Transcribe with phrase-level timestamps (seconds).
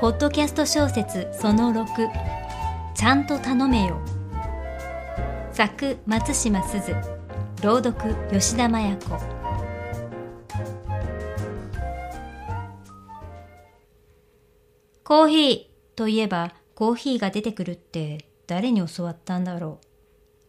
[0.00, 1.84] ポッドキャスト小説その6
[2.94, 4.00] ちゃんと頼めよ。
[5.52, 6.94] 作松島すず。
[7.62, 9.10] 朗読吉田麻也子。
[15.04, 19.86] コーヒーといえばコーヒーが出てくるって誰に教わったんだろう。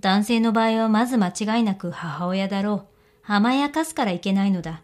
[0.00, 2.86] 男性の場合はまず間違いなく母親だろう。
[3.26, 4.80] 甘やかすからいけないのだ。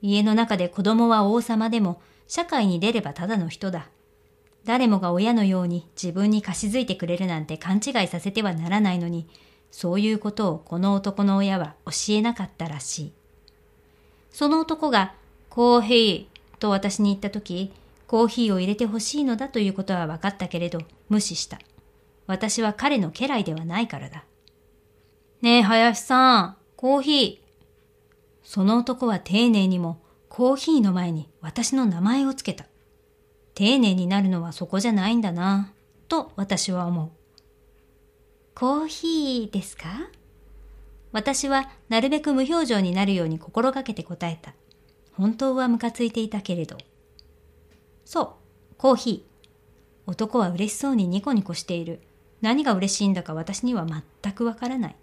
[0.00, 2.00] 家の中で子供は王様でも
[2.34, 3.90] 社会に出ればただの人だ。
[4.64, 9.28] 誰もが親のように自分に貸し付いてくれるなんて勘違いさせてはならないのに、
[9.70, 13.12] そういうことをこの男の親は教えなかったらしい。
[14.30, 15.12] その男が、
[15.50, 17.70] コーヒーと私に言ったとき、
[18.06, 20.78] コーヒーを入れてほしいのだということは分かったけれど、
[21.10, 21.58] 無視した。
[22.26, 24.24] 私は彼の家来ではないからだ。
[25.42, 27.38] ねえ、林さん、コーヒー。
[28.42, 30.01] その男は丁寧にも
[30.34, 32.64] コーヒーの前に私の名前をつけた。
[33.52, 35.74] 丁寧になるのはそこじゃないんだな、
[36.08, 37.10] と私は思う。
[38.54, 39.90] コーヒーですか？
[41.12, 44.54] 私はなるべく無表情になるように心がけて答えた。
[45.12, 46.78] 本当はムカついていたけれど。
[48.06, 48.28] そう、
[48.78, 50.10] コーヒー。
[50.10, 52.00] 男は嬉しそうにニコニコしている。
[52.40, 53.86] 何が嬉しいんだか私には
[54.22, 54.96] 全くわからない。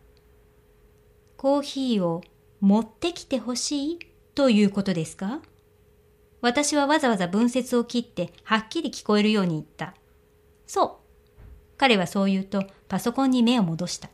[1.37, 2.23] コーヒーを
[2.61, 3.99] 持ってきてほしい？
[4.35, 5.41] ということですか？
[6.41, 9.93] 私はわざわざ文節を切ってはっきり聞こえるように言った。
[10.65, 11.41] そう。
[11.77, 14.09] 彼はそう言うとパソコンに目を戻した。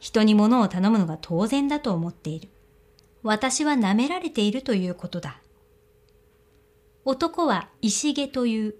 [0.00, 2.48] 人に物を頼むのが当然だと思っている。
[3.22, 5.40] 私は舐められているということだ。
[7.04, 8.74] 男は石毛という。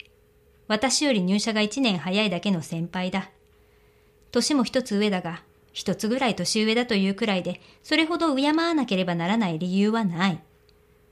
[0.67, 3.31] 私より入社が一年早いだけの先輩だ。
[4.31, 5.43] 年も一つ上だが、
[5.73, 10.43] 一つぐらい年上だというくらいで、それほど敬わなければならない理由はない。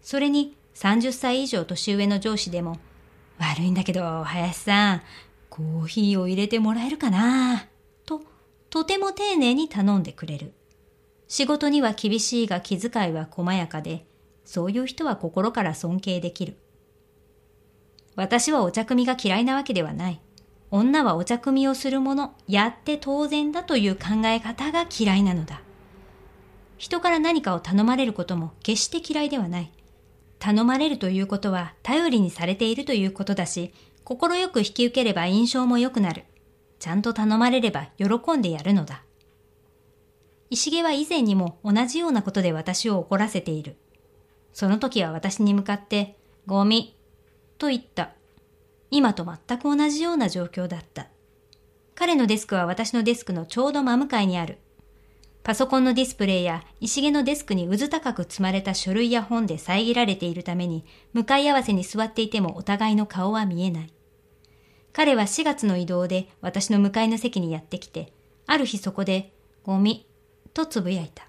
[0.03, 2.79] それに、30歳以上年上の上司でも、
[3.39, 5.03] 悪いんだけど、林さん、
[5.49, 7.67] コーヒーを入れてもらえるかな？
[8.05, 8.23] と、
[8.71, 10.53] とても丁寧に頼んでくれる。
[11.29, 14.07] 仕事には厳しいが気遣いは細やかで、
[14.45, 16.57] そういう人は心から尊敬できる。
[18.17, 20.21] 私はお茶組が嫌いなわけではない。
[20.71, 25.63] 女はお茶組みをするもの、やって当然だという考え方が嫌いなのだ。
[26.77, 29.73] 人から何かを頼まれることも決して嫌いではない。
[30.39, 33.73] 頼まれるということは頼りにされているということだし、
[34.05, 36.25] 心よく引き受ければ印象も良くなる。
[36.79, 39.03] ちゃんと頼まれれば喜んでやるのだ。
[40.51, 43.77] 石毛は以前にも同じようなことで私を怒らせている。
[44.53, 46.97] その時は私に向かって、ゴミ、
[47.59, 48.13] と言った。
[48.91, 51.09] 今と全く同じような状況だった。
[51.95, 54.59] 彼のデスクは私のデスクのちょうど真向かいにある。
[55.43, 63.93] パソコンのディスプレイや石毛のデスクにうず高く積まれた書類や本で遮られているために、向かい合わせに座っていてもお互いの顔は見えない。
[64.93, 68.13] 彼は4月の移動で私の向かいの席にやってきて、
[68.47, 69.33] ある日そこで、
[69.65, 70.07] ゴミ、
[70.55, 71.29] とつぶやいた。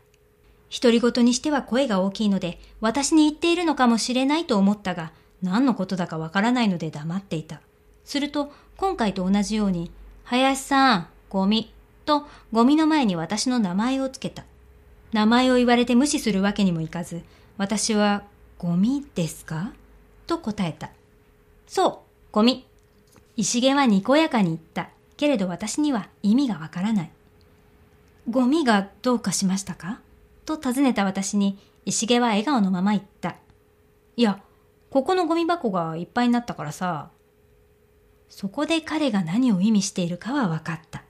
[0.69, 7.61] 独り言にしては声が大きいので、私に言っているのかもしれないと思ったが、何のことだかわからないので黙っていた。
[8.05, 9.91] すると、今回と同じように、
[10.23, 11.73] 林さん、ゴミ、
[12.05, 14.43] とゴミの前に私の名前をつけた。
[15.13, 17.23] 名前を言われて無視するわけにもいかず、
[17.57, 18.23] 私は、
[18.57, 19.71] ゴミですか？
[20.27, 20.89] と答えた。
[21.67, 22.65] そう、ゴミ。
[23.37, 24.89] 石毛はにこやかに言った。
[25.15, 27.11] けれど私には意味がわからない。
[28.29, 30.01] ゴミがどうかしましたか？
[30.45, 33.37] と尋ねた私に、石毛は笑顔のまま言った。
[34.17, 34.41] いや、
[34.89, 37.09] ここのゴミ箱がいっぱいになったからさ。
[38.27, 41.03] そこで彼が何を意味しているかは分かった。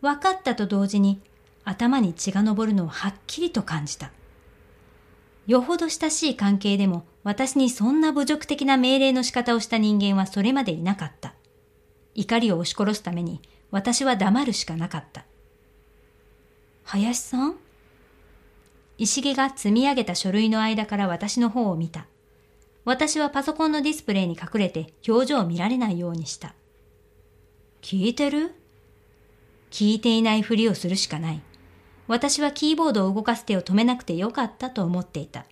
[0.00, 1.20] 分かったと同時に
[1.64, 4.10] 頭に血が昇るのをはっきりと感じた。
[5.46, 11.34] よほど親しい関係でも私にそんな侮辱的な命令の仕方をした人間はそれまでいなかった。
[12.14, 13.40] 怒りを押し殺すために
[13.70, 15.24] 私は黙るしかなかった。
[16.84, 17.56] 林さん？
[18.98, 22.06] 石毛が積み上げた書類の間から私の方を見た。
[22.84, 26.54] 私はパソコンのディスプレイに隠れて表情を見られないようにした。
[27.80, 28.54] 聞いてる？
[29.70, 31.40] 聞いていないふりをするしかない。
[32.08, 35.46] 私はキーボードを動かす手を止めなくてよかったと思っていた。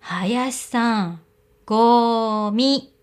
[0.00, 1.20] 林さん、
[1.66, 2.94] ゴーミ。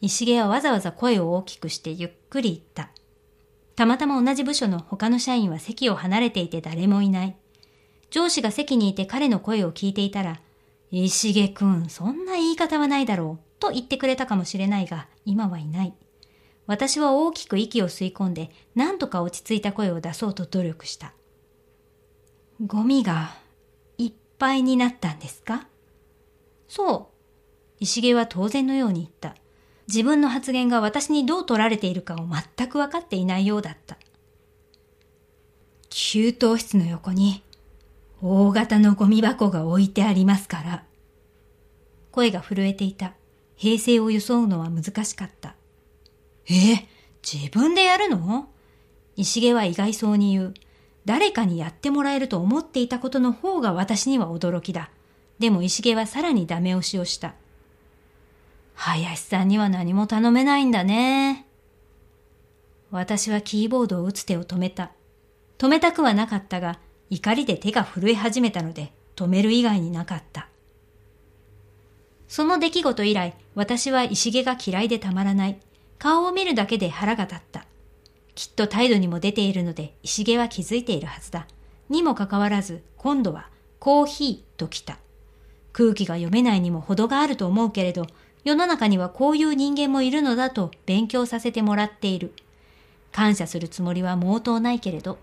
[0.00, 2.90] 石毛はわざわざ声を大きくしてゆっくり言った。
[3.76, 7.36] たまたま同じ部署の他の社員は席を離れていて誰もいない。
[8.10, 10.40] 上司が席にいて彼の声を聞いていたら、
[10.90, 15.94] 石毛くん、そんな言い方はないだろう、と言ってくれたかもしれないが、今はいない。
[16.66, 21.12] 私は大きく息を吸い込んで、何とか落ち着いた声を出そうと努力した。
[22.64, 23.34] ゴミが
[23.98, 25.66] いっぱいになったんですか
[26.68, 27.18] そう。
[27.80, 29.36] 石毛は当然のように言った。
[29.88, 32.18] 自分の発言が私にどう取られているかを
[32.56, 33.96] 全く分かっていないようだった。
[35.88, 37.42] 給湯室の横に
[38.20, 40.84] 大型のゴミ箱が置いてありますから。
[42.10, 43.12] 声が震えていた。
[43.54, 45.54] 平静を装うのは難しかった。
[46.48, 46.86] え、
[47.22, 48.48] 自分でやるの？
[49.16, 50.54] 石毛は意外そうに言う。
[51.04, 54.90] 誰かにやってもらえると思っていたことの方が私には驚きだ。
[55.38, 57.34] でも石毛はさらにダメ押しをした。
[58.74, 61.46] 林さんには何も頼めないんだね。
[62.90, 64.92] 私はキーボードを打つ手を止めた。
[65.58, 66.78] 止めたくはなかったが、
[67.10, 70.48] 怒りで手が震え始めたので、止める以外になかった。
[72.28, 75.58] その出来事以来、私は石毛が嫌いでたまらない。
[75.98, 77.66] 顔を見るだけで腹が立った。
[78.34, 81.46] きっと態度にも出ているので、石毛は気づいているはずだ。
[81.88, 83.48] にもかかわらず、今度は、
[83.80, 84.98] コーヒーと来た。
[85.72, 88.06] 空気が読めないにも程があると思うけれど、
[88.44, 92.32] 世の中にはこういう人間もいるのだと勉強させてもらっている。
[93.10, 95.18] 感謝するつもりは毛頭ないけれど。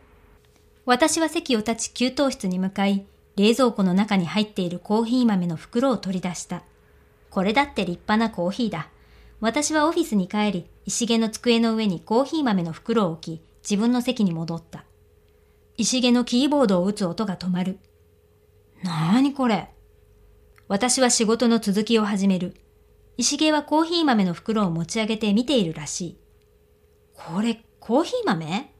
[0.86, 6.62] 私は席を立ち給湯室に向かい、冷蔵庫の中に入っているコーヒー豆の袋を取り出した。
[7.32, 8.90] これだって立派なコーヒーだ。
[9.42, 14.86] 私はオフィスに帰り、石毛の机の上にコーヒー豆の袋を置き、自分の席に戻った。
[15.76, 17.80] 石毛のキーボードを打つ音が止まる。
[18.84, 19.72] なーにこれ？
[20.68, 22.56] 私は仕事の続きを始める。
[23.18, 26.18] 石毛はコーヒー豆の袋を持ち上げて見ているらしい。
[27.16, 28.72] これ、コーヒー豆？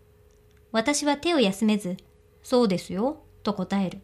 [0.76, 1.96] 私は手を休めず、
[2.44, 4.02] そうですよ、と答える。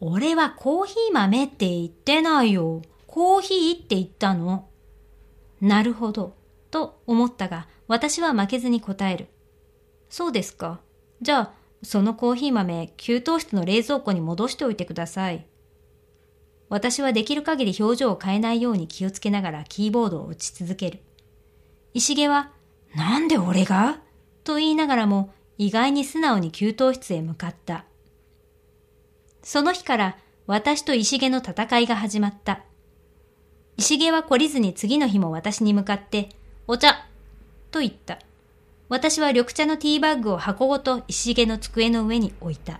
[0.00, 2.80] 俺はコーヒー豆って言ってないよ。
[3.06, 4.70] コーヒーって言ったの。
[5.60, 6.34] なるほど、
[6.70, 9.26] と思ったが、私は負けずに答える。
[10.08, 10.80] そうですか。
[11.20, 11.52] じゃあ、
[11.82, 15.46] そのコーヒー豆、給湯室の冷蔵庫に戻しておいてください。
[16.70, 21.00] 私はできる限り表情を変えないように気をつけながらキーボードを打ち続ける。
[21.92, 22.50] 石毛は、
[22.96, 24.00] なんで俺が？
[24.44, 27.84] と言いながらも意外に素直に給湯室へ向かった。
[29.42, 32.62] その日から私と石毛の戦いが始まった。
[33.76, 36.28] 石毛は懲りずに次の日も私に向かって、
[36.66, 37.06] お茶
[37.70, 38.18] と言った。
[38.88, 42.78] 私は緑茶のティーバッグを箱ごと石毛の机の上に置いた。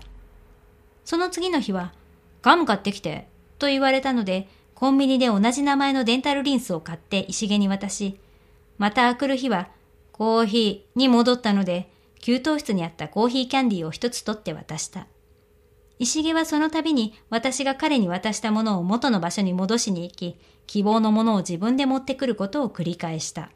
[1.03, 1.93] その次の日は、
[2.41, 3.27] ガム買ってきて、
[3.59, 8.19] と言われたので、コンビニで同じ名前のデンタルリンスを買って石毛に渡し、
[8.77, 9.69] また来る日は、
[10.17, 11.91] コーヒーに戻ったので、
[12.21, 15.07] 給湯室にあったコーヒーキャンディーを一つ取って渡した。
[15.99, 23.51] 石毛はその度に私が彼に渡したものを元の場所に戻しに行き、希望のものを自分で持ってくることを繰り返した。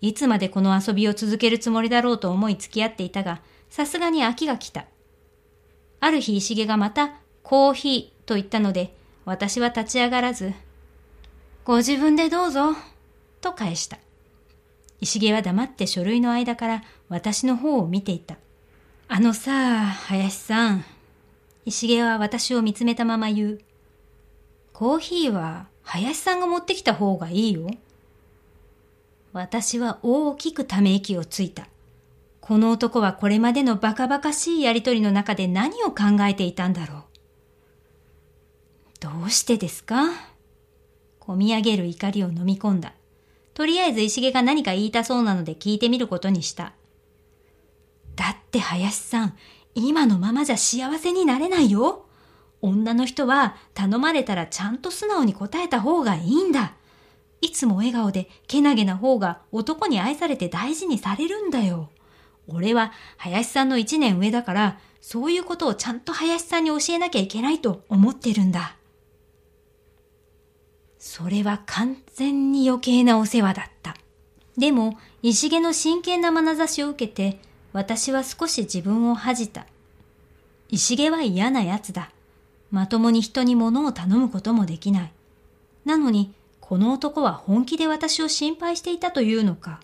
[0.00, 4.84] いつまでこの遊びを続けるつもりだろうと思い付き合っていたが、さすがに秋が来た。
[5.98, 10.52] ある日石毛がまたコーヒーと言ったので、私は立ち上がらず、
[11.64, 12.76] ご自分でどうぞ、
[13.40, 13.98] と返した。
[15.02, 18.36] 石毛は黙って書類の間から私の方を見ていた。
[19.08, 20.84] あのさ、林さん。
[21.64, 23.60] 石毛は私を見つめたまま言う。
[24.72, 27.68] コーヒーは林さんが持ってきた方がいいよ。
[29.32, 31.66] 私は大きくため息をついた。
[32.40, 37.02] この男はこれまでのバカバカしいやりとりの中で何を考えていたんだろう。
[39.00, 40.10] どうしてですか？
[41.18, 42.92] こみ上げる怒りを飲み込んだ。
[43.54, 46.72] とりあえず石毛が何か言いたそうなので聞いてみることにした。
[48.16, 49.36] だって林さん、
[49.74, 52.06] 今のままじゃ幸せになれないよ。
[52.60, 56.74] 女の人は頼まれたらちゃんと素直に答えた方がいいんだ。
[57.40, 61.90] いつも笑顔でけなげな方が男に愛されて大事にされるんだよ。
[62.46, 68.76] 俺は林さんの一年上だから、そういうことをちゃんと林さんに教えなきゃいけないと思ってるんだ。
[71.04, 73.96] それは完全に余計なお世話だった。
[74.56, 77.40] でも、石毛の真剣な眼差しを受けて、
[77.72, 79.66] 私は少し自分を恥じた。
[80.68, 82.12] 石毛は嫌な奴だ。
[82.70, 85.12] まともに人に物を頼むこともできない。
[85.84, 89.80] なのに、この男は本気で私を心配していたというのか。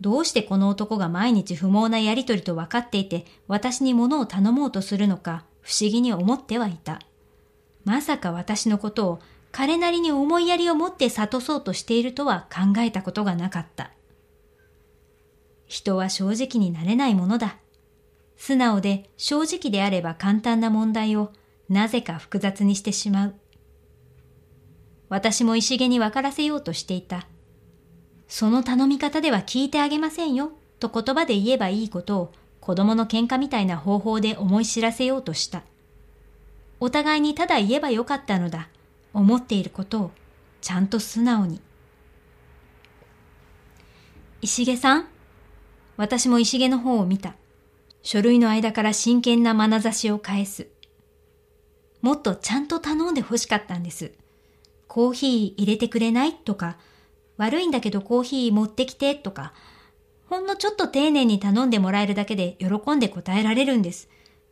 [0.00, 7.00] どうしてこの男が毎日不毛なやりとりと分かっていて、私に物を頼もうとするのか、不思議に思ってはいた。
[7.84, 9.20] まさか私のことを
[9.58, 13.90] 彼なりに思いやりを持って諭そうとしているとは考えたことがなかった。
[15.66, 17.56] 人は正直になれないものだ。
[18.36, 21.32] 素直で正直であれば簡単な問題を
[21.68, 23.34] なぜか複雑にしてしまう。
[25.08, 27.26] 私も石毛に分からせようとしていた。
[28.28, 35.64] その頼み方では聞いてあげませんよ、と言葉で言えばいいことを子供の喧嘩みたいな方法で思い知らせようとした。
[36.78, 38.68] お互いにただ言えばよかったのだ。
[39.18, 40.10] 思っていることを
[40.60, 41.60] ちゃんと素直に
[44.40, 45.08] 石毛さん
[45.98, 47.34] 私も石毛の方を見た。
[48.02, 50.68] 書類の間から真剣な眼差しを返す。
[52.00, 54.12] もっとちゃんと頼んで欲しかったんです。
[54.86, 56.78] コーヒー入れてくれないとか、
[57.36, 59.52] 悪いんだけどコーヒー持ってきてとか、
[60.26, 64.08] ほんのちょっと丁寧に頼んでもらえるだけで喜んで答えられるんです。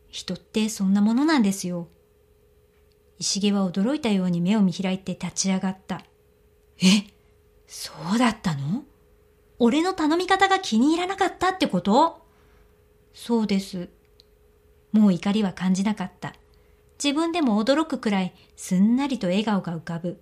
[0.09, 1.87] 人ってそんなものなんですよ。
[3.19, 6.03] 石毛は驚いたように目を見開いて立ち上がった。
[6.83, 7.07] え、
[7.67, 8.85] そうだったの？
[9.59, 12.23] 俺の頼み方が気に入らなかったってこと？
[13.15, 13.89] そうです。
[14.93, 16.35] もう怒りは感じなかった。
[17.03, 20.21] 自分でも驚くくらいすんなりと笑顔が浮かぶ。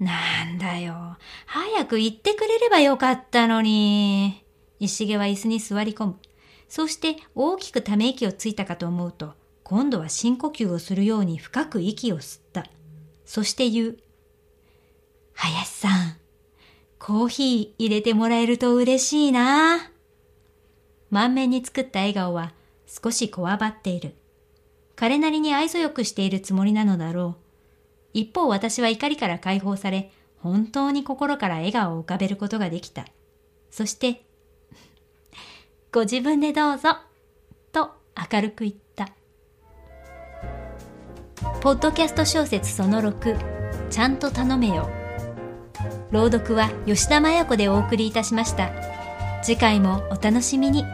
[0.00, 1.16] なんだよ。
[1.46, 4.44] 早く言ってくれればよかったのに。
[4.80, 6.16] 石毛は椅子に座り込む。
[6.68, 9.34] そして大きくため息をついたかと思うと、
[9.64, 12.66] 今度は深呼吸をするように深く息を吸った。
[13.24, 13.98] そして言う。
[15.32, 16.16] 林さん、
[16.98, 19.90] コーヒー入れてもらえると嬉しいな。
[21.08, 22.52] 満面に作った笑顔は
[22.86, 24.14] 少しこわばっている。
[24.96, 27.44] 彼なりに愛想よくしているつもりなのだろう。
[28.12, 33.06] 一方私は怒りから解放され、本当に心から笑顔を浮かべることができた。
[33.70, 34.26] そして、
[35.90, 36.98] ご自分でどうぞ、
[37.72, 37.92] と
[38.30, 38.83] 明るく言った。
[41.64, 44.90] ポッドキャスト小説その6、ちゃんと頼めよ。
[46.10, 48.70] 朗読は吉田麻也子でお送りいたしました。
[49.42, 50.84] 次回もお楽しみに。